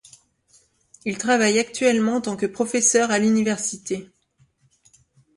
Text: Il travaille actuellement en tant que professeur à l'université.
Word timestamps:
Il 1.05 1.19
travaille 1.19 1.59
actuellement 1.59 2.15
en 2.15 2.21
tant 2.21 2.35
que 2.35 2.47
professeur 2.47 3.11
à 3.11 3.19
l'université. 3.19 4.09